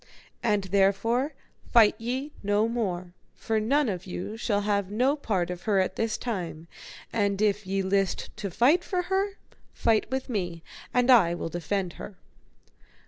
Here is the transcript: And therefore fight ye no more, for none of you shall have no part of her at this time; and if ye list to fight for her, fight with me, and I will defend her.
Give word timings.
And 0.41 0.63
therefore 0.63 1.35
fight 1.71 1.93
ye 1.99 2.31
no 2.41 2.67
more, 2.67 3.13
for 3.35 3.59
none 3.59 3.87
of 3.87 4.07
you 4.07 4.35
shall 4.35 4.61
have 4.61 4.89
no 4.89 5.15
part 5.15 5.51
of 5.51 5.61
her 5.69 5.77
at 5.79 5.95
this 5.95 6.17
time; 6.17 6.67
and 7.13 7.39
if 7.39 7.67
ye 7.67 7.83
list 7.83 8.35
to 8.37 8.49
fight 8.49 8.83
for 8.83 9.03
her, 9.13 9.37
fight 9.75 10.09
with 10.09 10.27
me, 10.27 10.63
and 10.91 11.11
I 11.11 11.35
will 11.35 11.49
defend 11.49 11.93
her. 12.01 12.15